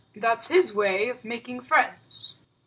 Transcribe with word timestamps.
"That's 0.15 0.47
his 0.47 0.73
way 0.73 1.09
of 1.09 1.23
making 1.23 1.59
friends." 1.61 2.33